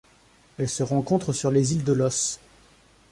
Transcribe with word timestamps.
Elle 0.57 0.67
se 0.67 0.81
rencontre 0.81 1.31
sur 1.31 1.51
les 1.51 1.75
îles 1.75 1.83
de 1.83 1.93
Loos. 1.93 2.39